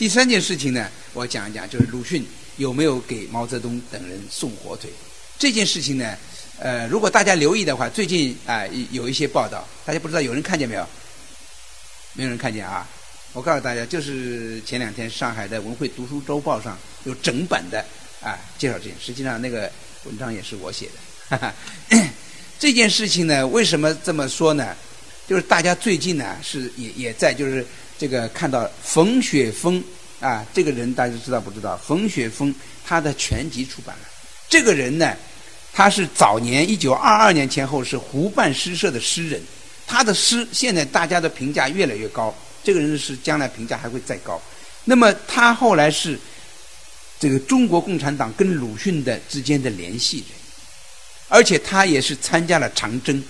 [0.00, 4.90] 第三件事情呢，我讲一讲，就是鲁迅有没有给毛泽东等人送火腿
[5.38, 6.16] 这件事情呢？
[6.58, 10.88] 呃，如果大家留意的话，最近啊有一些报道，大家不知道有人看见没有？
[12.14, 12.88] 没有人看见啊！
[13.34, 17.84] 我告诉大家，就是前两天上海的文汇读书周报上有整版的
[18.22, 19.70] 啊介绍这件，实际上那个
[20.04, 21.36] 文章也是我写的。
[21.36, 21.54] 哈哈，
[22.58, 24.74] 这件事情呢，为什么这么说呢？
[25.30, 27.64] 就是大家最近呢是也也在就是
[27.96, 29.80] 这个看到冯雪峰
[30.18, 31.80] 啊这个人，大家知道不知道？
[31.86, 32.52] 冯雪峰
[32.84, 34.08] 他的全集出版了。
[34.48, 35.16] 这个人呢，
[35.72, 39.40] 他是早年一九二二年前后是湖畔诗社的诗人，
[39.86, 42.34] 他的诗现在大家的评价越来越高。
[42.64, 44.42] 这个人是将来评价还会再高。
[44.84, 46.18] 那么他后来是
[47.20, 50.26] 这个中国共产党跟鲁迅的之间的联系人，
[51.28, 53.22] 而且他也是参加了长征。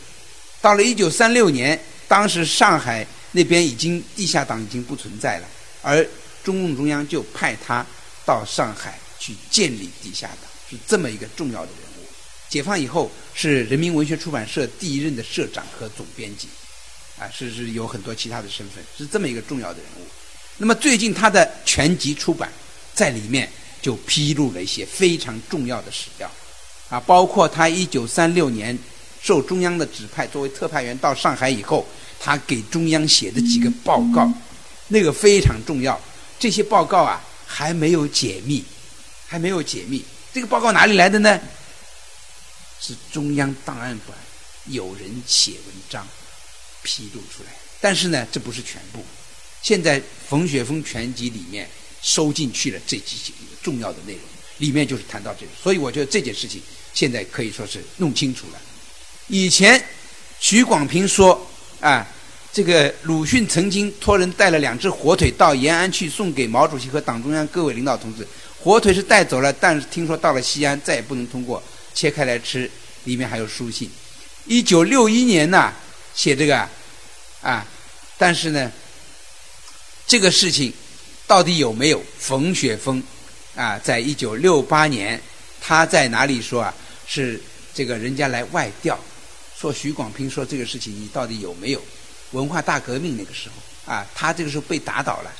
[0.61, 5.49] 到了一九三六年，当时上海那边已经地下党已经不存在了，
[5.83, 6.07] 而
[6.45, 7.85] 中共中央就派他
[8.25, 12.07] 到上海去建立地下党，是这么一个重要的人物。
[12.49, 16.49] 解放以后是人民文学出版社第一任的社长和总编辑。
[17.19, 20.07] 啊，是是有很多其他的身份，是这么一个重要的人物。
[20.57, 22.51] 那么最近他的全集出版，
[22.95, 23.47] 在里面
[23.83, 26.31] 就披露了一些非常重要的史料，
[26.89, 28.79] 啊，包括他一九三六年
[29.23, 31.87] 受中央的指派作为特派员到上海以后，
[32.19, 34.33] 他给中央写的几个报告，
[34.89, 36.01] 那个非常重要。
[36.39, 38.65] 这些报告啊还没有解密，
[39.27, 40.05] 还没有解密。
[40.33, 41.41] 这个报告哪里来的呢？
[42.81, 44.17] 是中央档案馆
[44.67, 46.07] 有人写文章。
[46.83, 49.05] 披露出来，但是呢，这不是全部。
[49.61, 51.69] 现在冯雪峰全集里面
[52.01, 54.23] 收进去了这几几重要的内容，
[54.57, 56.63] 里面就是谈到这个，所以我觉得这件事情
[56.95, 58.61] 现在可以说是弄清楚了。
[59.31, 59.81] 以前
[60.41, 61.41] 徐广平说
[61.81, 62.05] 啊，
[62.53, 68.27] 这个鲁迅曾经托人带了两只火腿到延安去送给毛主席和党中央各位领导同志，
[68.59, 71.63] 火腿是带走了，但是听说到了西安再也不能通过，
[71.95, 72.69] 切开来吃，
[73.05, 73.89] 里面还有书信。
[74.47, 75.73] 一九六一年呢。
[76.13, 76.69] 写这个
[77.41, 77.65] 啊，
[78.19, 78.71] 但是呢，
[80.09, 80.71] 这个事情
[81.25, 82.03] 到底有没有？
[82.19, 83.01] 冯雪峰
[83.55, 85.19] 啊，在一九六八年，
[85.61, 86.75] 他在哪里说啊？
[87.07, 87.41] 是
[87.73, 88.99] 这个人家来外调，
[89.61, 91.83] 说徐广平说这个事情，你到底有没有？
[92.31, 95.31] 文化大革命那个时候啊，他这个时候被打倒了，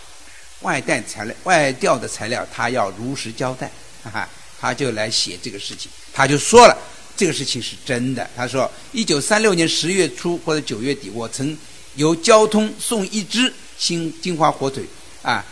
[0.61, 3.71] 外带材料、外调的材料，他要如实交代，
[4.05, 4.29] 哈哈，
[4.61, 6.77] 他就来写这个事情，他就说了。
[7.17, 8.29] 这个事情是真的。
[8.35, 11.57] 他说，一九三六年十月初或者九月底，我曾
[11.95, 14.85] 由交通送一只新金华火腿，
[15.23, 15.45] 啊，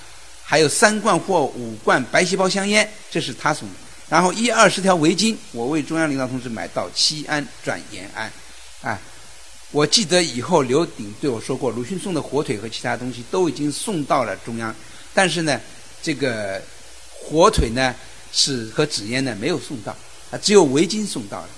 [0.42, 3.74] 还有三罐或五罐白细胞香烟，这是他送的。
[4.08, 8.32] 然后一二十条围巾，我为中央领导同志买到西安转延安，
[8.82, 9.00] 啊，
[9.70, 14.74] 我记得以后刘鼎对我说过，鲁迅送的火腿和其他东西都已经送到了中央，
[15.12, 15.60] 但是呢，
[16.02, 16.62] 这个
[17.12, 17.94] 火腿呢
[18.32, 19.96] 是和纸烟呢没有送到。
[20.30, 21.48] 啊，只有围巾送到了。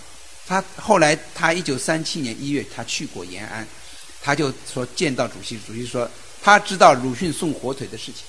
[0.46, 3.66] 他后来，他一九三七年一月，他去过延安，
[4.22, 6.08] 他就说见到主席，主席说
[6.40, 8.22] 他知道鲁迅送火腿的事情。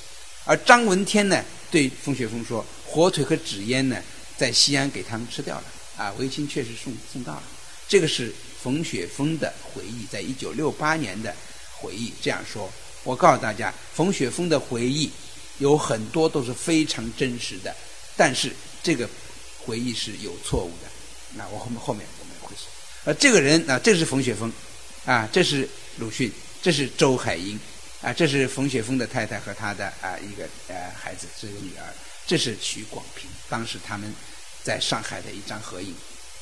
[0.46, 3.97] 而张闻天呢，对冯雪峰说，火腿和纸烟呢，
[4.35, 5.63] 在西安给他们吃掉了。
[5.97, 7.44] 啊，围巾确实送送到了。
[7.88, 11.33] 这个是冯雪峰的回忆，在一九六八年的
[11.79, 12.69] 回忆这样说。
[13.03, 15.11] 我告诉大家，冯雪峰的回忆
[15.59, 17.75] 有很多都是非常真实的，
[18.16, 18.51] 但是
[18.83, 19.09] 这个。
[19.63, 20.89] 回忆是有错误的，
[21.35, 22.66] 那我后面后面我们会说。
[23.03, 24.51] 呃，这个人啊，这是冯雪峰，
[25.05, 26.31] 啊，这是鲁迅，
[26.63, 27.59] 这是周海婴，
[28.01, 31.93] 啊，这是冯雪峰的太太和他的啊一个呃孩子，这个女儿，
[32.25, 34.11] 这是徐广平，当时他们
[34.63, 35.93] 在上海的一张合影，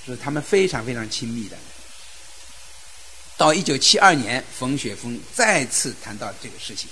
[0.06, 1.57] 是他们非常非常亲密的。
[3.39, 6.89] 到一九七二年，冯雪峰再次谈到这个事情。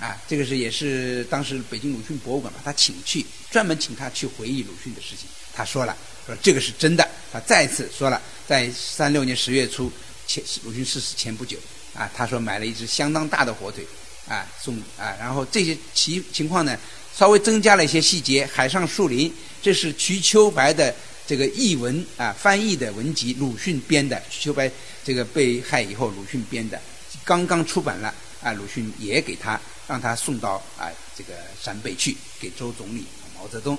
[0.00, 5.28] 啊，这个是也是当时北京鲁迅博物馆把他请去，专门请他去回忆鲁迅的事情。
[5.54, 7.08] 他说了，说这个是真的。
[7.32, 9.88] 他再次说了，在三六年十月初，
[10.26, 11.56] 前鲁迅逝世前不久，
[11.94, 13.86] 啊，他说买了一只相当大的火腿，
[14.26, 16.76] 啊，送啊，然后这些情情况呢，
[17.16, 18.44] 稍微增加了一些细节。
[18.44, 19.32] 海上树林，
[19.62, 20.92] 这是瞿秋白的
[21.28, 24.20] 这个译文啊，翻译的文集，鲁迅编的。
[24.28, 24.70] 瞿秋白
[25.06, 26.80] 这个被害以后，鲁迅编的，
[27.24, 28.12] 刚刚出版了，
[28.42, 29.60] 啊，鲁迅也给他。
[29.88, 31.32] 让他送到啊这个
[31.62, 33.06] 陕北去，给周总理
[33.38, 33.78] 毛泽东，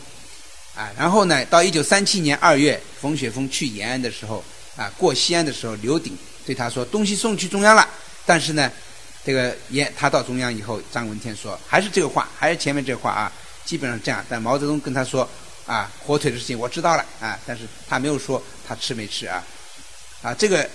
[0.73, 4.41] 啊，然后呢，到一九三七年二月，冯雪峰去延安的时候，
[4.77, 7.85] 啊，过西安的时候，刘鼎对他说，东西送去中央了，
[8.25, 8.71] 但是呢，
[9.25, 13.29] 这个延他到中央以后，张闻天说，还是这个话，还是前面这话啊，
[13.65, 14.25] 基本上这样。
[14.29, 15.29] 但毛泽东跟他说，
[15.65, 19.43] 啊，火腿的事情我知道了，啊，但是他没有说他吃没吃啊，
[20.21, 20.69] 啊，这个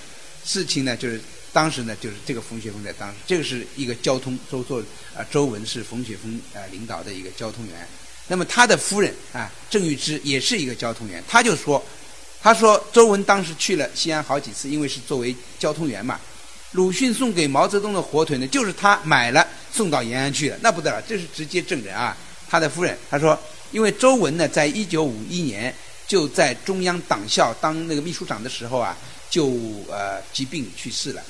[0.45, 1.21] 事情呢，就是
[1.53, 4.83] 当时呢，就是这个冯雪峰在当时，这个是一个交通周作
[5.17, 7.89] 啊，周文是冯雪峰啊领导的一个交通员。
[8.29, 11.23] 那么他的夫人啊，郑玉芝也是一个交通员。
[11.29, 11.85] 他就说，
[12.41, 16.19] 他说周文当时去了西安好几次，因为是作为交通员嘛。
[16.73, 22.17] 鲁迅送给毛泽东的火腿呢，就是他买了送到延安去的，那不得了，这是直接证人啊。
[22.49, 23.39] 他的夫人他说，
[23.73, 25.75] 因为周文呢，在一九五一年
[26.07, 28.97] 就在中央党校当那个秘书长的时候啊，
[29.33, 29.49] 就
[29.91, 31.23] 呃疾病去世了。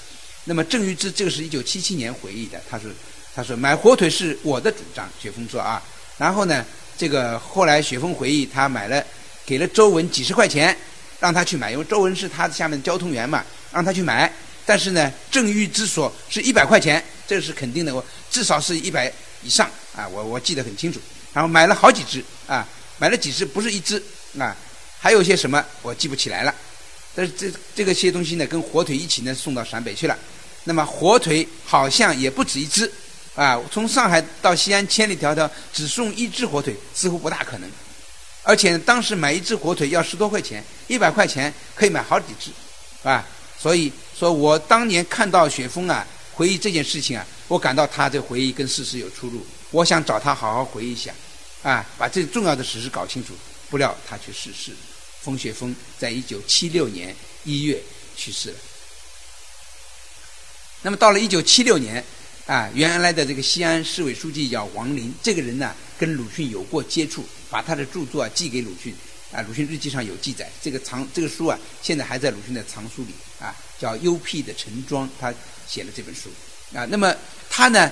[0.45, 2.91] 那么郑玉芝这个是一九七七年回忆的，他说
[3.35, 5.83] 他说买火腿是我的主张，雪峰说啊，
[6.19, 6.67] 然后呢。
[6.95, 9.05] 这个后来雪峰回忆，他买了，
[9.47, 10.77] 给了周文几十块钱，
[11.19, 14.31] 让他去买，因为周文是他下面的交通员嘛，让他去买。
[14.65, 19.11] 但是呢，郑玉之说是一百块钱，这是肯定的，我至少是一百
[19.43, 21.01] 以上啊，我我记得很清楚。
[21.33, 24.01] 然后买了好几只啊，买了几只，不是一只
[24.39, 24.55] 啊，
[25.01, 26.55] 还有些什么我记不起来了。
[27.15, 30.19] 但是这这个些东西呢，跟火腿一起呢送到陕北去了。
[30.65, 32.91] 那么火腿好像也不止一只。
[33.35, 37.71] 啊，从上海到西安千里迢迢，只送一只火腿，似乎不大可能。
[38.43, 42.51] 而且当时买一只火腿要十多块钱，一百块钱可以买好几只，
[43.09, 43.27] 啊，
[43.59, 49.47] 所以说我当年看到雪峰啊回忆这件事情啊，我感到他这回忆跟事实有出入。
[49.71, 51.11] 我想找他好好回忆一下，
[51.63, 53.33] 啊，把这重要的事实搞清楚。
[53.71, 54.73] 不料他却逝世，
[55.23, 57.15] 冯雪峰在一九七六年
[57.45, 57.81] 一月
[58.17, 58.57] 去世了。
[60.83, 62.05] 那么到了一九七六年。
[62.45, 68.93] 啊，原来的这个西安市委书记叫王林，这个人呢跟鲁迅有过接触，把他的著作啊寄给鲁迅，
[69.31, 70.51] 啊，鲁迅日记上有记载。
[70.61, 75.33] 这个藏这个书啊，现在还在鲁迅的藏书里啊，叫《幽僻的陈庄》，他
[75.69, 76.31] 写了这本书
[76.77, 76.85] 啊。
[76.87, 77.15] 那么
[77.49, 77.89] 他呢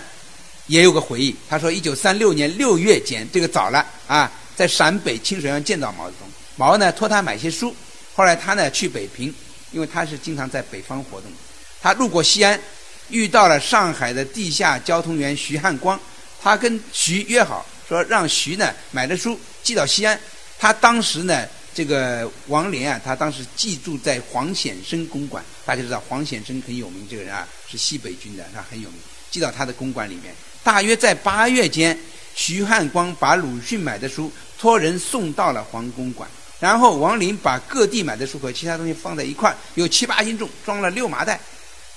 [0.66, 6.28] 也有个回忆，他说一九三六年六月间，这个早了啊，在陕北清水湾见到毛泽东，
[6.60, 7.74] 毛呢托他买些书，
[8.14, 9.34] 后来他呢去北平，
[9.72, 11.32] 因为他是经常在北方活动，
[11.80, 12.60] 他路过西安。
[13.08, 15.98] 遇到了上海的地下交通员徐汉光，
[16.40, 20.20] 他跟徐约好，说让徐呢买的书寄到西安。
[20.58, 25.42] 他当时呢，这个王林啊，他当时寄住在黄显生公馆。
[25.64, 28.98] 大家知道黄显生很有名，这个人啊是西北军的，他很有名，
[29.30, 30.34] 寄到他的公馆里面。
[30.62, 31.98] 大约在八月间，
[32.34, 36.28] 徐汉光把鲁迅买的书托人送到了黄公馆，
[36.60, 41.40] 然后王林把各地买的书和其他东西放在一块有七八斤重，装了六麻袋。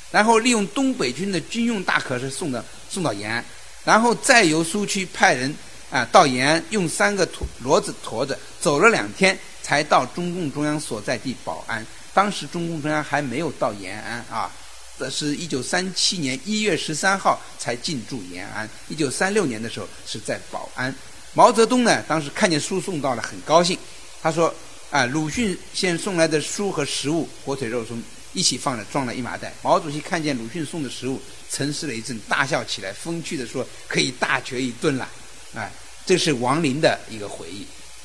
[0.09, 3.43] 然后利用东北军的军用大客车送到送到延安，
[3.83, 5.53] 然后再由苏区派人
[5.89, 11.85] 啊到延安，用三个驮骡子驮着走了两天，才到中共中央所在地保安。
[12.13, 14.51] 当时中共中央还没有到延安啊，
[14.99, 18.69] 这是一九三七年一月十三号才进驻延安。
[18.87, 20.93] 一九三六年的时候是在保安。
[21.33, 23.75] 毛泽东呢，当时看见书送到了，很高兴。
[24.23, 24.51] 他说
[24.89, 28.01] ：“啊，鲁迅先送来的书和食物，火腿肉松。”
[28.33, 29.53] 一起放了，装了一麻袋。
[29.61, 31.21] 毛主席看见鲁迅送的食物，
[31.51, 35.07] 沉思了一阵，大笑起来，风趣地说：“可以大嚼一顿了。”
[35.53, 35.69] 啊，
[36.03, 37.63] 这是王林的一个回忆，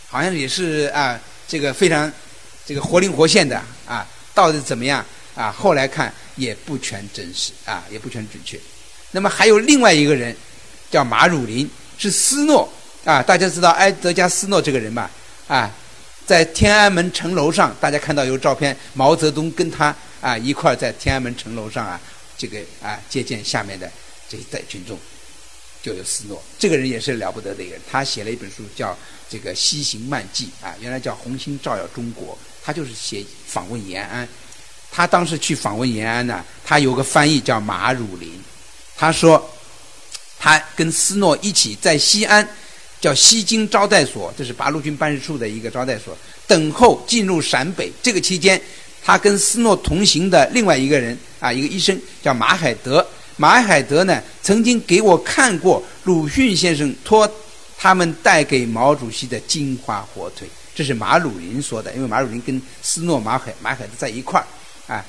[0.08, 2.12] 好像也是啊，这个非常
[2.66, 5.02] 这个活灵活现的啊，到底怎么样
[5.34, 5.50] 啊？
[5.50, 8.60] 后来看也不全真实啊，也不全准确。
[9.12, 10.36] 那么还有另外一个人
[10.90, 12.70] 叫马汝林，是斯诺
[13.06, 15.10] 啊，大家知道埃德加斯诺这个人吧？
[15.46, 15.74] 啊，
[16.28, 19.94] 在天安门城楼上，大家看到有照片，毛泽东跟他。
[20.20, 21.98] 啊，一块在天安门城楼上啊，
[22.36, 23.88] 这个啊接见下面的
[24.28, 24.98] 这一代群众，
[25.80, 27.80] 就有斯诺，这个人也是了不得的一个人。
[27.88, 28.90] 他写了一本书叫
[29.30, 34.28] 《这个西行漫记》啊，原来叫《红星照耀中国》，他就是写访问延安。
[34.90, 38.42] 他当时去访问延安呢，他有个翻译叫马汝林，
[38.96, 39.48] 他说
[40.36, 42.46] 他跟斯诺一起在西安
[43.00, 47.90] 叫西京招待所，这是八路军办事处的一个招待所，等候进入陕北。
[48.02, 48.60] 这个期间。
[49.00, 53.06] 他跟斯诺同行的另外一个人啊，一个医生叫马海德。
[53.36, 57.30] 马海德呢，曾经给我看过鲁迅先生托
[57.78, 60.46] 他们带给毛主席的金华火腿。
[60.74, 64.44] 这是马汝林说的，因为马汝林跟斯诺、马海、马海德在一块儿
[64.92, 65.02] 啊，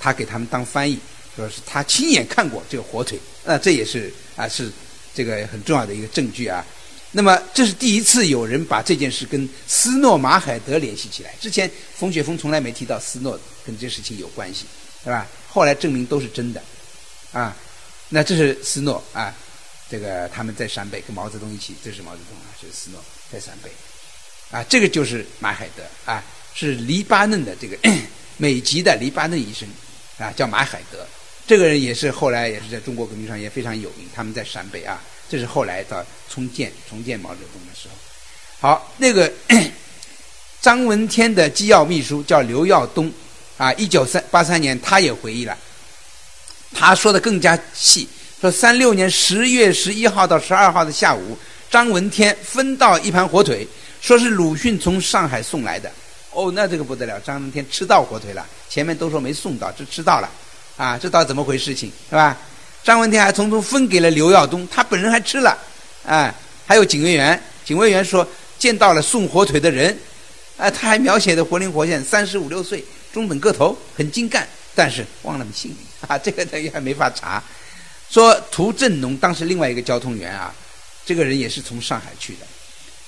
[0.00, 0.98] 他给他们当翻译，
[1.36, 3.16] 说是他亲眼看过这个火腿。
[3.44, 4.68] 那这也是啊，是
[5.14, 6.64] 这个很重要的一个证据啊。
[7.16, 11.32] 那么这是第一次有人把这件事跟斯诺马海德联系起来。
[11.40, 14.66] 之前冯雪峰从来没提到斯诺跟这事情有关系，
[15.04, 15.24] 是吧？
[15.48, 16.60] 后来证明都是真的，
[17.30, 17.56] 啊，
[18.08, 19.32] 那这是斯诺啊，
[19.88, 23.70] 这个他们在陕北跟毛泽东一起，这是毛泽东啊，这是斯诺在陕北，
[24.50, 26.20] 啊，这个就是马海德啊，
[26.52, 27.78] 是黎巴嫩的这个
[28.38, 29.68] 美籍的黎巴嫩医生
[30.18, 31.06] 啊，叫马海德，
[31.46, 35.00] 这个人也是后来也是在中国革命上也非常有名，他们在陕北啊。
[35.28, 39.32] 这是后来到重建重建毛泽东的时候，好，那个
[40.60, 43.12] 张闻天的机要秘书叫刘耀东，
[43.56, 45.56] 啊，一九三八三年他也回忆了，
[46.74, 48.08] 他说的更加细，
[48.40, 51.36] 说三六年十月十一号到十二号的下午，
[51.70, 53.66] 张闻天分到一盘火腿，
[54.00, 55.90] 说是鲁迅从上海送来的。
[56.30, 58.44] 哦，那这个不得了，张闻天吃到火腿了。
[58.68, 60.28] 前面都说没送到，这吃到了，
[60.76, 62.36] 啊，这到怎么回事情是吧？
[62.84, 65.56] 张闻天还从中分给了刘耀东，他本人还吃了，
[66.06, 66.32] 啊，
[66.66, 69.96] 还有警卫员，警卫员说见到了送火腿的人，
[70.58, 77.42] 啊，他还描写的活灵活现，三十五六岁，中等个头，很精干，但是忘了姓名， 啊，这个等于还没法查。
[78.10, 80.54] 说涂振农当时另外一个交通员啊，
[81.06, 82.46] 这个人也是从上海去的，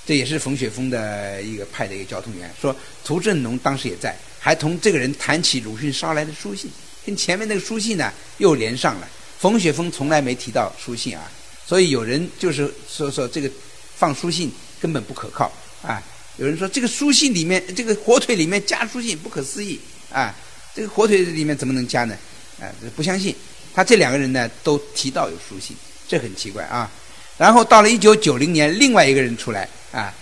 [0.06, 2.50] 这也是冯雪峰的一个派的一个交通员。
[2.58, 6.70] 说涂振农当时也在，还同这个人谈起鲁迅捎来的书信，
[7.04, 9.06] 跟前面那个书信呢又连上了。
[9.38, 11.30] 冯雪峰从来没提到书信啊，
[11.66, 13.50] 所以有人就是说说这个
[13.94, 14.50] 放书信
[14.80, 15.52] 根本不可靠
[15.82, 16.02] 啊。
[16.38, 19.78] 有人说这个书信里面，这个火腿里面加书信不可思议
[20.10, 20.34] 啊，
[20.74, 22.16] 这个火腿里面怎么能加呢？
[22.60, 22.64] 啊，
[22.94, 23.34] 不相信。
[23.74, 25.76] 他这两个人呢都提到有书信，
[26.08, 26.90] 这很奇怪啊。
[27.36, 30.14] 然后到了一九九零年，另外一个人出来啊，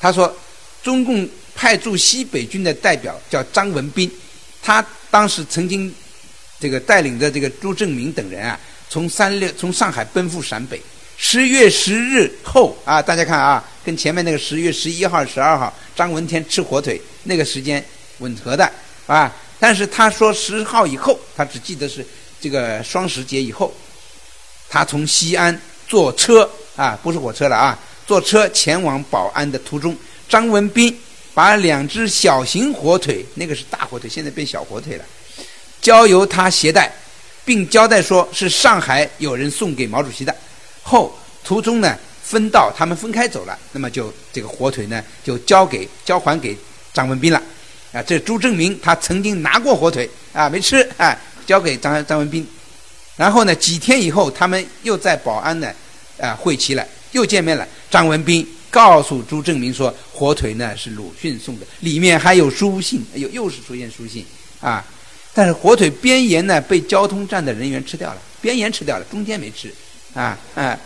[0.00, 0.34] 他说
[0.82, 4.10] 中共派驻西北军的代表叫张文斌，
[4.62, 5.94] 他当时曾经。
[6.62, 8.56] 这个带领着这个朱正明等人啊，
[8.88, 10.80] 从三六从上海奔赴陕北。
[11.16, 17.84] 十月十日后啊，大家看啊，跟前面那个十月十一号、十二号张闻天吃火腿那个时间
[18.18, 18.70] 吻合的
[19.08, 19.34] 啊。
[19.58, 22.06] 但是他说十号以后，他只记得是
[22.40, 23.74] 这个双十节以后，
[24.68, 27.76] 他从西安坐车啊，不是火车了啊，
[28.06, 29.96] 坐车前往宝安的途中，
[30.28, 30.96] 张文斌
[31.34, 35.04] 把两只小型火腿，那个是大火腿，现在变小火腿了。
[35.82, 36.90] 交由他携带，
[37.44, 40.34] 并交代说是上海有人送给毛主席的。
[40.82, 41.12] 后
[41.44, 46.56] 途中呢，分道他们分开走了，那么就这个火腿呢，就交给交还给
[46.94, 47.42] 张文斌了。
[47.92, 52.46] 啊，这朱正明他曾经拿过火腿啊，没吃啊，交给张张文斌。
[53.16, 55.70] 然后呢，几天以后，他们又在宝安呢，
[56.18, 57.66] 啊会齐了，又见面了。
[57.90, 64.24] 张文斌告诉朱正明说，火腿呢是鲁迅送的，里面还有书信，又又是出现书信
[64.60, 64.82] 啊。
[65.34, 69.72] 但是火腿边沿呢被交通站的人员吃掉了，边沿吃掉了，中间没吃，
[70.14, 70.78] 啊啊。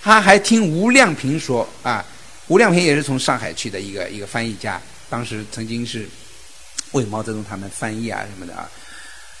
[0.00, 2.04] 他还听吴亮平说啊，
[2.46, 4.80] 吴亮平也是从上海去的一个一个翻译家，
[5.10, 6.08] 当时曾经是
[6.92, 8.70] 为毛泽东他们翻译啊什么的啊，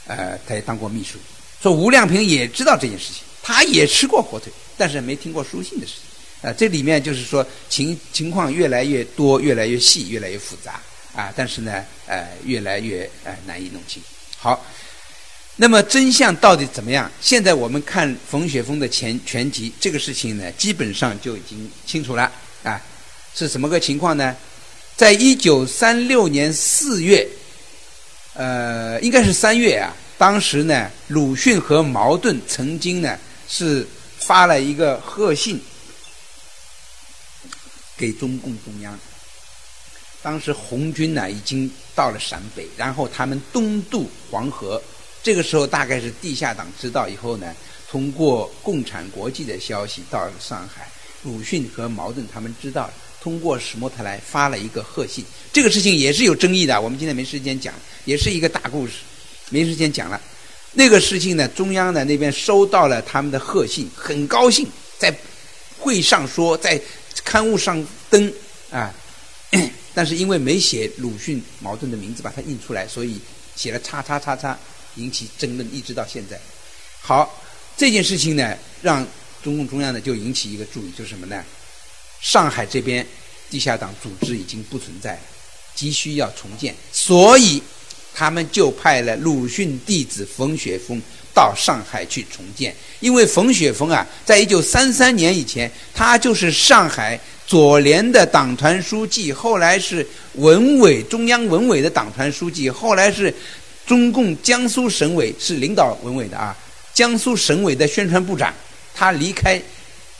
[0.08, 1.16] 呃，他也当过秘书。
[1.62, 6.48] 说吴亮平也知道这件事情，他也吃过火腿，但是没听过书信的事情。
[6.50, 10.80] 啊，这里面就是说情情况越来越多，越来越细，越来越复杂。
[11.14, 14.02] 啊，但是呢，呃，越来越呃难以弄清。
[14.38, 14.64] 好，
[15.56, 17.10] 那么真相到底怎么样？
[17.20, 22.30] 现在我们看冯雪峰的全全集，这个事情呢，基本上就已经清楚了。
[22.62, 22.80] 啊，
[23.34, 24.36] 是什么个情况呢？
[24.96, 27.26] 在一九三六年四月，
[28.34, 29.94] 呃，应该是三月啊。
[30.16, 33.16] 当时呢，鲁迅和茅盾曾经呢
[33.48, 33.86] 是
[34.18, 35.60] 发了一个贺信
[37.96, 38.98] 给中共中央。
[40.28, 44.80] 当时红军呢已经到了陕北，然后他们东渡黄河。
[45.22, 47.54] 这个时候大概是地下党知道以后呢，
[47.90, 50.86] 通过共产国际的消息到了上海。
[51.22, 52.90] 鲁迅和茅盾他们知道，
[53.22, 55.24] 通过史莫特莱发了一个贺信。
[55.50, 57.72] 这个事情也是有争议的，我们今天没时间讲，
[58.04, 58.96] 也是一个大故事，
[59.48, 60.20] 没时间讲了。
[60.72, 64.68] 那个事情呢，中央呢那边收到了他们的贺信，很高兴，
[64.98, 65.10] 在
[65.78, 66.78] 会上说，在
[67.24, 68.30] 刊物上登
[68.70, 68.92] 啊。
[69.94, 73.18] 但是因为没写鲁迅、矛盾的名字把它印出来，所以
[73.56, 74.56] 写了叉叉叉叉，
[74.94, 76.38] 引起争论，一直到现在。
[77.00, 77.42] 好，
[77.76, 79.04] 这件事情呢，让
[79.42, 81.42] 中共中央呢就引起一个注意，就是什么呢？
[82.20, 83.04] 上海这边
[83.50, 85.20] 地下党组织已经不存在了，
[85.74, 87.60] 急需要重建，所以
[88.14, 91.00] 他们就派了鲁迅弟子冯雪峰
[91.34, 92.74] 到上海去重建。
[93.00, 97.18] 因为冯雪峰啊，在一九三三年以前，他就是上海。
[97.48, 103.34] 左联的党团书记，后来是文委中央文委的党团书记，后来是
[103.86, 106.54] 中共江苏省委是领导文委的啊，
[106.92, 108.52] 江苏省委的宣传部长。
[108.94, 109.58] 他离开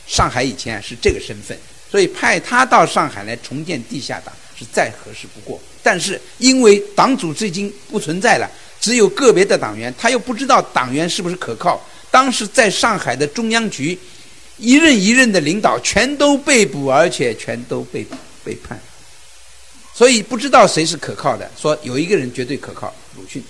[0.07, 1.55] 上海以前是这个身份，
[1.91, 5.61] 所以派他到上海来重建地下党是再合适不过。
[5.83, 8.49] 但是因为党组织已经不存在了，
[8.81, 11.79] 只有个别的党员，他又不知道党员是不是可靠。
[12.09, 13.95] 当时在上海的中央局。
[14.59, 18.05] 一任一任的领导全都被捕，而且全都被
[18.43, 18.79] 被判，
[19.95, 21.49] 所以不知道谁是可靠的。
[21.59, 23.43] 说有一个人绝对可靠，鲁迅，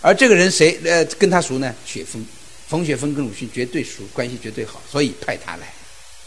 [0.00, 1.74] 而这个人谁呃跟他熟呢？
[1.86, 2.24] 雪峰，
[2.68, 5.72] 冯雪峰跟鲁迅绝对熟，关系绝对好，所以派他来。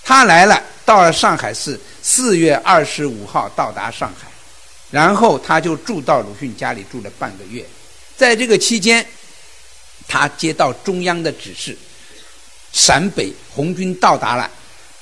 [0.08, 4.28] 他来了，到了上海市，四月二十五号到达上海，
[4.92, 7.66] 然后他就住到鲁迅家里住了半个月，
[8.16, 9.04] 在这个期间，
[10.08, 11.76] 他接到中央的指示，
[12.76, 14.52] 陕北红军到达了，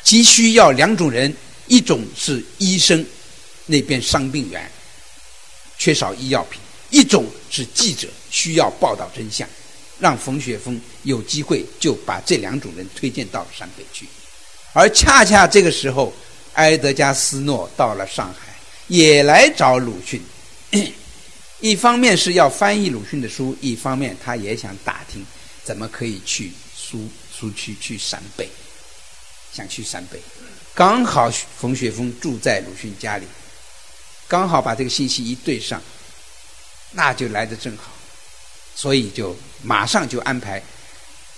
[0.04, 3.04] 急需要两种人，一种是医生，
[3.66, 4.72] 那边伤病员
[5.80, 6.62] 缺少医药品；
[6.92, 9.50] 一种是记者，需要报道真相。
[10.00, 14.06] 让冯雪峰有机会就把这两种人推荐到陕北去，
[14.74, 16.14] 而恰恰这个时候，
[16.54, 18.54] 埃德加斯诺到了上海，
[18.88, 20.22] 也来找鲁迅。
[21.60, 25.26] 一方面是要翻译鲁迅的书，一方面他也想打听
[25.64, 27.08] 怎么可以去苏
[27.44, 28.50] 苏区去陕北，
[29.52, 30.18] 想去陕北。
[30.74, 33.28] 刚好冯雪峰住在鲁迅家里，
[34.30, 35.82] 刚好把这个信息一对上，
[36.92, 37.92] 那就来的正好。
[38.74, 40.64] 所以就马上就安排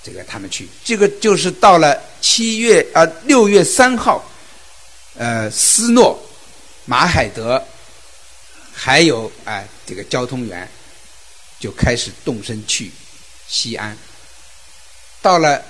[0.04, 4.24] 这个他们去，这个就是到了七月啊六月三号，
[5.16, 6.24] 呃，斯诺、
[6.86, 7.60] 马海德
[8.72, 10.70] 还有哎这个交通员
[11.60, 12.92] 就开始动身去
[13.48, 13.98] 西安。
[15.20, 15.66] 到了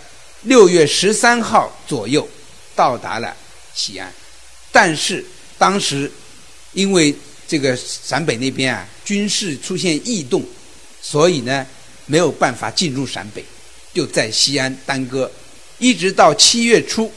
[0.45, 2.27] 六月十三号左右
[2.75, 3.35] 到达了
[3.75, 4.11] 西安，
[4.71, 5.23] 但是
[5.57, 6.11] 当时
[6.73, 7.15] 因为
[7.47, 10.43] 这个陕北那边啊军事出现异动。
[11.01, 11.63] 所以呢，
[12.07, 13.45] 没有办法进入陕北，
[13.93, 15.31] 就在西安耽搁，
[15.77, 17.13] 一直到七月初，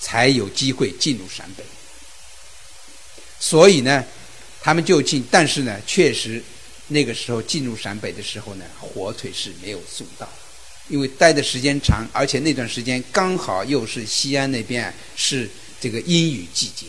[0.00, 1.62] 才有机会进入陕北。
[3.38, 4.02] 所以呢，
[4.62, 6.42] 他们就进，但是呢，确实
[6.86, 10.26] 那个时候进入陕北的时候呢，火腿是没有送到，
[10.88, 15.48] 因为待的时间长，而且那段时间刚好又是西安那边是
[15.80, 16.86] 这个阴雨季节，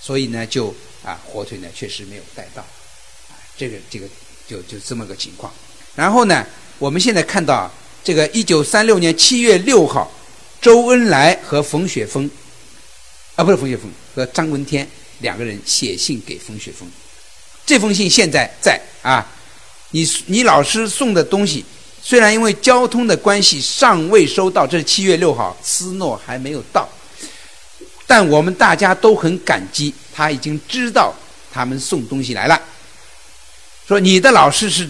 [0.00, 4.06] 所以呢，就啊，火腿呢确实没有带到，啊，这个这个。
[4.44, 5.50] 就就这么个情况，
[5.94, 6.44] 然后呢，
[6.78, 10.12] 我们现在看到这个一九三六年七月六号，
[10.60, 12.28] 周恩来和冯雪峰，
[13.36, 14.86] 啊，不是冯雪峰和张闻天
[15.20, 16.86] 两个人写信给冯雪峰，
[17.64, 19.24] 这封信现在在啊，
[19.92, 21.64] 你你老师送的东西，
[22.04, 26.88] 虽然因为交通的关系尚未收到，这是七月六号，斯诺还没有到，
[28.08, 31.14] 但我们大家都很感激，他已经知道
[31.52, 32.60] 他们送东西来了。
[33.86, 34.88] 说你的老师是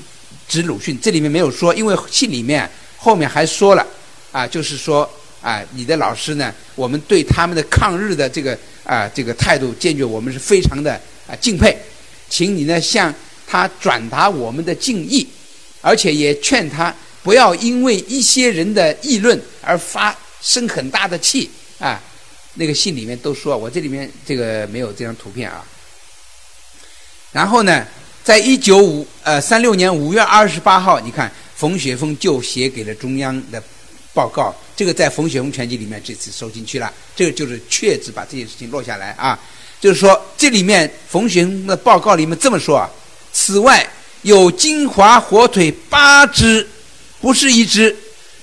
[0.49, 3.87] 指鲁迅，这里面没有说，因为信里面后面还说了，
[4.33, 5.09] 啊，就是说
[5.43, 10.93] 啊，你的老师呢，我们对他们的抗日的这个啊这个态度坚决，我们是非常的
[11.27, 11.77] 啊敬佩，
[12.31, 13.15] 请你呢向
[13.47, 15.27] 他转达我们的敬意，
[15.81, 22.01] 而且也劝他不要因为一些人的议论而发生很大的气啊。
[22.55, 25.65] 那个信里面都说，我这里面这个没有这张图片啊。
[27.33, 27.87] 然后呢？
[28.25, 33.61] 在一九五呃三六年五月二十八号，你看冯雪峰就写给了中央的
[34.15, 39.37] 报告，这个在冯雪峰全集里面这次收进去了，这个就是确实把这件事情落下来啊，
[39.81, 42.89] 就是说这里面冯雪峰的报告里面这么说啊，
[43.33, 43.85] 此外
[44.23, 46.65] 有金华火腿八只，
[47.23, 47.97] 不是一只，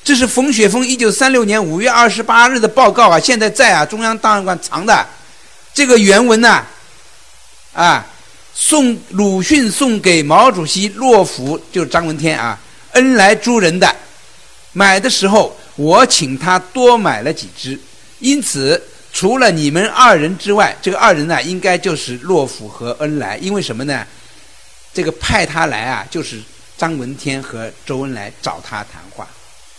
[0.04, 5.06] 这是冯雪峰一九三六年五月二十八日的报告啊，现在在啊中央档案馆藏的，
[5.72, 6.65] 这个原文呢，
[7.74, 8.08] 啊。
[8.62, 12.60] 送鲁迅送给毛主席洛甫，就是张闻天啊，
[12.92, 13.96] 恩来助人的。
[14.74, 17.80] 买的时候我请他多买了几只，
[18.20, 18.82] 因此
[19.13, 23.38] 除了你们二人之外，这个二人呢，应该就是洛甫和恩来。
[23.38, 24.06] 因为什么呢？
[24.94, 26.42] 这个派他来啊，就是
[26.80, 29.28] 张闻天和周恩来找他谈话，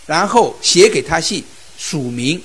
[0.05, 1.43] 然后写给他信，
[1.77, 2.41] 署名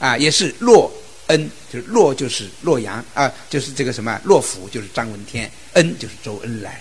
[0.00, 0.90] 啊，也是洛。
[1.28, 6.80] 恩就是洛，就是洛阳啊，就是这个什么洛甫，就是张闻天，恩就是周恩来，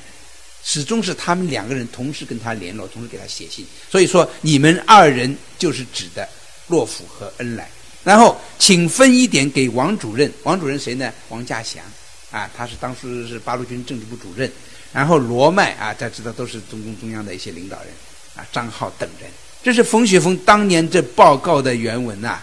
[0.63, 3.67] 始终是他们两个人同时跟他联络，同时给他写信。
[3.91, 6.25] 所以说，你们二人就是指的
[6.67, 7.69] 洛甫和恩来。
[8.05, 11.11] 然后，请分一点给王主任，王主任谁呢？
[11.27, 11.83] 王稼祥
[12.31, 14.49] 啊，他是当时是八路军政治部主任。
[14.93, 17.87] 然后罗麦啊，大家知道都是中共中央的一些领导人
[18.35, 19.29] 啊，张浩等人。
[19.63, 22.39] 这是冯雪峰当年这报告的原文呐。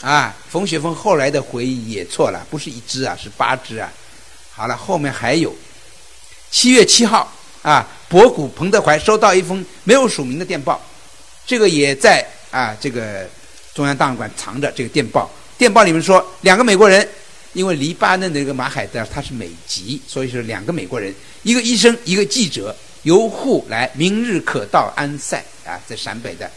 [0.00, 3.90] 啊，冯雪峰后来的回忆也错了，不是一只啊，是八只啊。
[4.52, 5.52] 好了，后面还有，
[6.52, 10.80] 七月七号啊，博古彭德怀收到一封没有署名的电报，
[11.44, 13.28] 这个也在啊这个
[13.74, 15.28] 中央档案馆藏着这个电报。
[15.56, 17.08] 电报里面说，两个美国人，
[17.52, 26.50] 因为黎巴嫩的这个马海德他是美籍，所以说两个美国人，一个医生，一个记者，由沪来，明日可到安塞啊，在陕北的。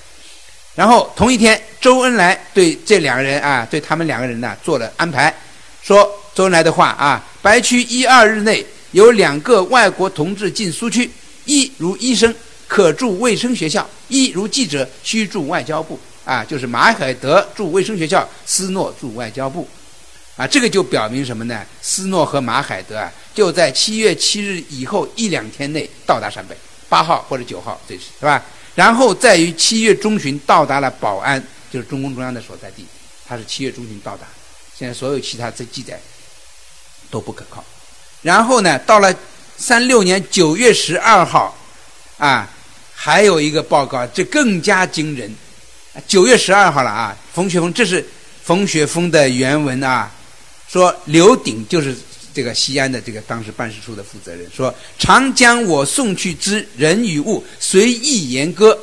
[0.74, 5.34] 然后同一天，周恩来对这两个人啊，对他们两个人呢做了安排，
[5.82, 11.10] 说周恩来的话啊，白区一二日内有两个外国同志进苏区，
[11.46, 12.34] 一如医生
[12.68, 19.68] 可住卫生学校，一如记者需住外交部啊，就是马海德住卫生学校，斯诺住外交部，
[20.42, 21.64] 啊，这个就表明什么呢？
[21.84, 26.58] 斯诺和马海德啊，就在七月七日以后一两天内到达陕北，
[26.90, 28.44] 八号或者九号，这是是吧？
[28.74, 31.40] 然后在于七月中旬到达了保安，
[31.72, 32.88] 就是中共中央的所在地，
[33.28, 34.26] 他是七月中旬到达。
[34.76, 36.02] 现在所有其他这记载
[37.12, 37.64] 都不可靠。
[38.24, 39.14] 然后呢，到了
[39.58, 41.56] 三六年九月十二号，
[42.18, 42.50] 啊，
[42.96, 45.32] 还有一个报告，这更加惊人。
[46.08, 48.04] 九月十二号了啊，冯雪峰，这是
[48.42, 50.10] 冯雪峰的原文啊，
[50.72, 51.94] 说刘鼎就是
[52.34, 58.78] 这个西安的这个当时办事处的负责人，说常将我送去之人与物随意言歌，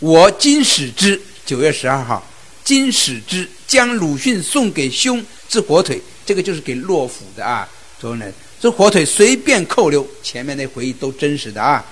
[0.00, 1.18] 我今使之。
[1.46, 2.22] 九月十二号，
[2.62, 7.66] 今使之将鲁迅送给兄之火腿，这个就是给洛甫的啊，
[8.00, 11.82] 周恩来这火腿随便扣留，前面那回忆都真实的啊，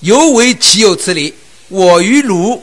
[0.00, 1.34] 尤为岂有此理？
[1.68, 2.62] 我与鲁。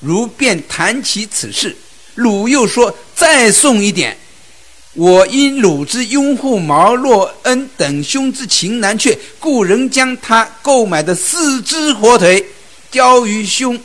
[0.00, 1.74] 如便谈起此事，
[2.16, 4.16] 鲁又说：“再送一点。
[4.96, 12.42] 我因鲁之拥护毛洛恩等兄之情难却，故仍将他购买的四只火腿
[12.90, 13.78] 交于兄，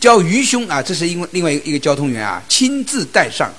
[0.00, 0.80] 交于兄啊！
[0.80, 3.52] 这是因为另外一个一个交通员啊，亲自带上。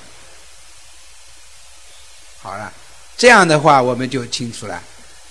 [2.41, 2.71] 好了，
[3.17, 4.81] 这样的话我们就清楚了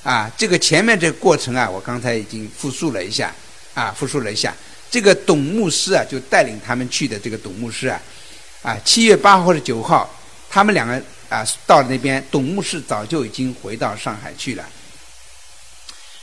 [0.03, 0.31] 啊。
[0.37, 3.35] 这个前面这个过程啊，我刚才已经复述了一下
[3.73, 4.55] 啊，复述了一下。”
[4.91, 8.01] 这个董牧师啊，就带领他们去的这个董牧师啊，
[8.63, 10.11] 啊，七月八号或者九号，
[10.51, 14.65] 他们两个啊到那边，董牧师早就已经回到上海去了。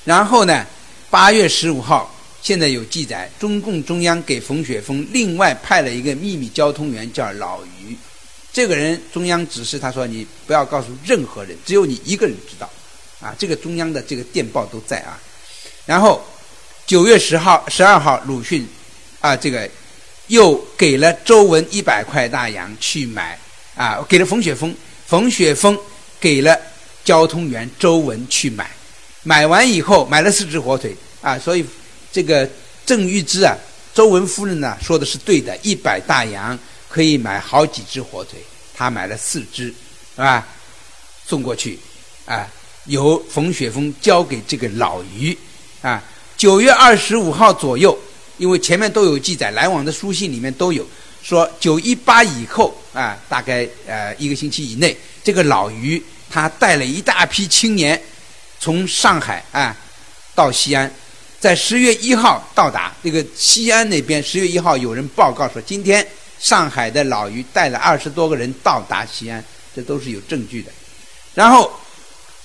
[0.03, 0.65] 然后呢，
[1.09, 7.97] 八月十五号，现在有记载，中共中央给冯雪峰另外派了一个秘密交通员，叫老于。
[8.51, 12.69] 这个人中央指示他说：“你不要告诉任何人，只有你一个人知道。”
[13.19, 15.19] 啊，这个中央的这个电报都在啊。
[15.85, 16.23] 然后。
[16.87, 18.63] 九月十号、十二号，鲁迅
[19.19, 19.67] 啊，这个
[20.27, 23.35] 又给了周文一百块大洋去买
[23.73, 24.71] 啊，给了冯雪峰，
[25.07, 25.77] 冯雪峰
[26.19, 26.57] 给了
[27.03, 28.69] 交通员周文去买，
[29.23, 31.65] 买完以后买了四只火腿啊，所以
[32.11, 32.49] 这个
[32.85, 33.55] 郑玉芝啊，
[33.93, 36.57] 周文夫人呢说的是对的，一百大洋
[36.89, 38.39] 可以买好几只火腿，
[38.73, 39.65] 他买了四只，
[40.15, 40.47] 是吧？
[41.27, 41.79] 送过去
[42.25, 42.47] 啊，
[42.85, 45.37] 由冯雪峰交给这个老于
[45.81, 46.03] 啊。
[46.37, 47.97] 九月二十五号左右，
[48.37, 50.85] 因为前面都有记载，来往的书信里面都有
[51.23, 58.01] 说，九一八以后啊，大概呃一个星期以内，这个老于他带了一大批青年
[58.59, 59.75] 从上海啊
[60.33, 60.91] 到西安，
[61.39, 64.23] 在十月一号到达这个西安那边。
[64.23, 66.03] 十月一号有人报告说，今天
[66.39, 69.43] 上海的老于带了二十多个人到达西安，
[69.75, 70.71] 这都是有证据的。
[71.35, 71.71] 然后。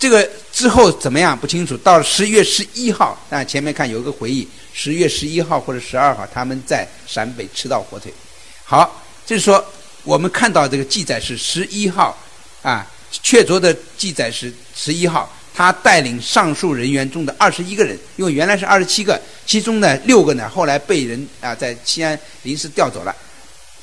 [0.00, 1.76] 这个之后怎么样不清楚。
[1.76, 8.10] 到了十月十一号，啊，前面看有一个回忆，十月十一号或者十二号，他们在陕北吃到火腿。
[8.64, 9.62] 好，就是说
[10.02, 12.16] 我们看到这个记载是十一号，
[12.62, 23.14] 啊，确凿的记载是十一号，他带领上述人员中的二十一个人，因为原来是二十七个，其中呢六个呢后来被人啊在西安临时调走了，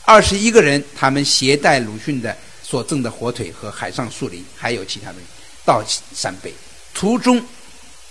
[0.06, 5.28] 二十一个人，他们携带鲁迅的所赠的火腿和海上树林，还有其他东西。
[5.66, 5.84] 到
[6.16, 6.54] 陕北
[6.94, 7.44] 途中，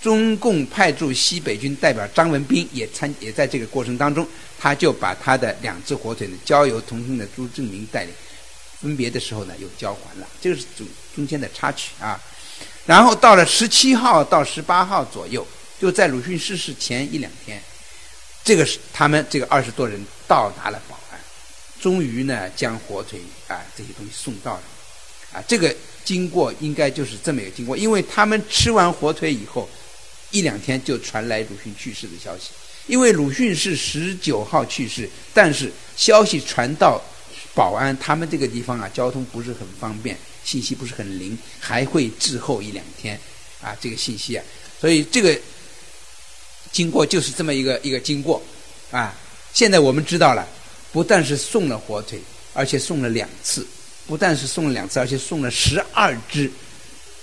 [0.01, 4.25] 中共派驻西北军代表张文彬也参也在这个过程当中，
[4.59, 8.13] 他就把他的两只火腿呢交由同行的朱正明带领，
[8.79, 12.19] 分别的时候呢又交还了，这个是中中间的插曲啊。
[12.85, 15.45] 然后到了十七号到十八号左右，
[15.79, 17.61] 就在鲁迅逝世前一两天，
[18.43, 21.19] 这个是他们这个二十多人到达了保安，
[21.81, 24.63] 终于呢将火腿啊这些东西送到了，
[25.33, 25.75] 啊这个。
[26.07, 29.69] 经过应该就是这么一个经过，因为他们吃完火腿以后，
[30.31, 32.49] 一两天就传来鲁迅去世的消息。
[32.87, 37.01] 因为鲁迅是十九号去世，但是消息传到
[37.53, 43.19] 保安他们这个地方啊，交通不是很方便，信息不是很灵，还会滞后一两天
[43.61, 44.43] 啊，这个信息啊，
[44.79, 45.37] 所以这个
[46.71, 48.41] 经过就是这么一个一个经过
[48.91, 49.13] 啊。
[49.53, 50.47] 现在我们知道了，
[50.91, 52.19] 不但是送了火腿，
[52.53, 53.65] 而且送了两次。
[54.05, 56.49] 不但是送了两次，而且送了十二只，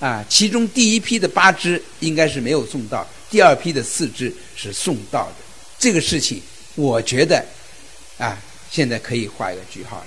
[0.04, 5.36] 啊，其中第一批的八只应该是没有送到，第二批的四只是送到的。
[5.78, 6.42] 这个事情，
[6.74, 7.42] 我觉得，
[8.18, 8.36] 啊，
[8.70, 10.06] 现在可以画一个句号了。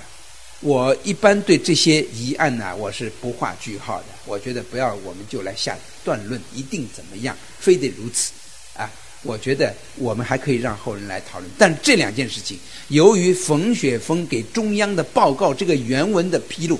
[0.59, 4.05] 我一般对这些疑案呢，我是不画句号的。
[4.25, 8.33] 我觉得不要我们就来下断论，一定怎么样，非得如此，
[8.75, 8.87] 啊。
[9.23, 16.79] 我觉得我们还可以让后人来讨论，但这两件事情，由于冯雪峰给中央的报告这个原文的披露，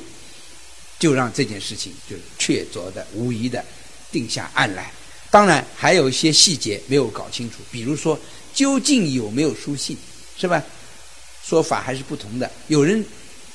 [0.99, 3.63] 就让这件事情就确凿的、无疑的
[4.11, 4.91] 定下案来。
[5.29, 8.19] 当然还有一些细节没有搞清楚，比如说
[8.53, 9.97] 究竟有没有书信，
[10.37, 10.63] 是吧？
[11.45, 12.49] 说法还是不同的。
[12.67, 13.05] 有人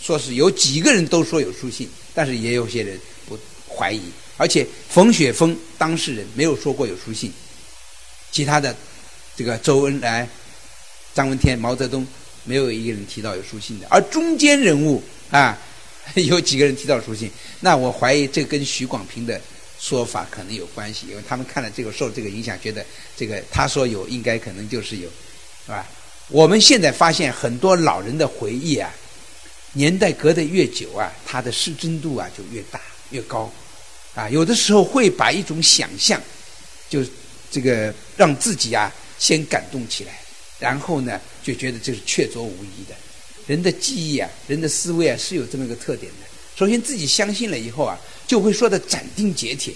[0.00, 4.02] 说是有几个人都说有书信，但是也有些人不怀疑。
[4.38, 7.32] 而且冯雪峰当事人没有说过有书信。
[8.30, 8.74] 其他的，
[9.36, 10.28] 这个周恩来、
[11.14, 12.06] 张闻天、毛泽东，
[12.44, 13.86] 没有一个人提到有书信的。
[13.90, 15.58] 而中间人物啊，
[16.26, 17.30] 有几个人提到书信？
[17.60, 19.40] 那我怀疑这跟许广平的
[19.78, 22.84] 说法可能有关系，因为他们看了这个受这个影响，觉得
[23.16, 25.08] 这个他说有，应该可能就是有，
[25.64, 25.86] 是吧？
[26.28, 28.92] 我们现在发现很多老人的回忆啊，
[29.72, 33.52] 年代隔得越久啊，他的失真度啊就越大越高，
[34.14, 36.20] 啊，有的时候会把一种想象，
[36.88, 37.04] 就
[37.50, 40.20] 这个让自己啊先感动起来，
[40.58, 42.94] 然后呢就觉得这是确凿无疑的。
[43.46, 46.28] 人的记忆啊，人的思维啊是有这么一个特点的。
[46.56, 49.74] 首先自己相信了以后啊，就会说的斩钉截铁，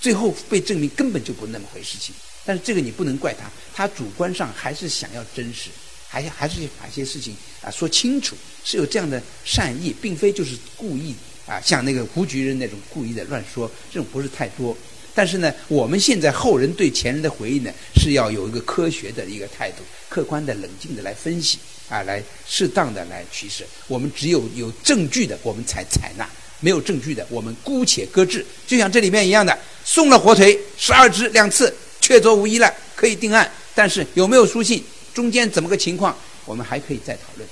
[0.00, 2.14] 最后被证明根本就不那么回事情。
[2.44, 5.70] 但是这个你不能怪他，他主观上还是想要真实。
[6.10, 11.14] 还还是把一些事情啊说清楚，是有这样的善意，并非就是故意
[11.46, 14.74] 啊，像那个胡菊人那种故意的乱说，这种不是太多。
[15.14, 23.64] 但是呢，我们现在后人对前人的回忆呢，是要有一个科学的一个态度，客观的、冷静的来分析啊，来适当的来取舍。
[23.86, 26.24] 我们只有有证据的，我们才采纳；
[26.60, 28.44] 没有证据的，我们姑且搁置。
[28.66, 33.50] 就像这里面一样的，送了火腿十二只两次，确凿无疑了，可以定案。
[33.74, 34.84] 但是有没有书信？
[35.14, 37.48] 中间怎么个情况，我们还可以再讨论，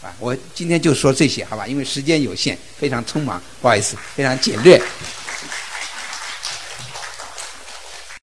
[0.00, 1.66] 啊，我今天就说这些，好吧？
[1.66, 4.80] 因为时间有限，非常匆忙，不好意思，非常简略。